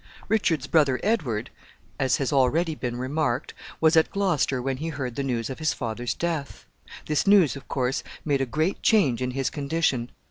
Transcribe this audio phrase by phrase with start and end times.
[0.29, 1.51] Richard's brother Edward,
[1.99, 5.73] as has already been remarked, was at Gloucester when he heard the news of his
[5.73, 6.65] father's death.
[7.05, 10.09] This news, of course, made a great change in his condition.